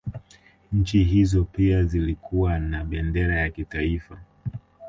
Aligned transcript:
Nchi 0.71 1.01
hizo 1.03 1.43
pia 1.43 1.83
zilikuwa 1.83 2.59
na 2.59 2.83
bendera 2.85 3.43
za 3.43 3.49
kitaifa 3.49 4.19